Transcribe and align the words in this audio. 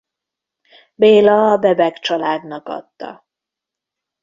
Béla 0.95 1.51
a 1.51 1.57
Bebek 1.57 1.99
családnak 1.99 2.67
adta. 2.67 3.25